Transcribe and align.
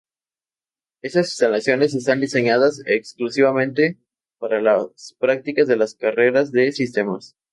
Estas 1.03 1.27
instalaciones 1.27 1.93
están 1.93 2.19
diseñadas 2.21 2.81
exclusivamente 2.87 3.99
para 4.39 4.59
las 4.59 5.15
prácticas 5.19 5.67
de 5.67 5.75
las 5.75 5.93
carreras 5.93 6.51
de 6.51 6.71
sistemas. 6.71 7.35